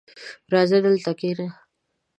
[0.53, 1.47] راځه دلته کښېنه!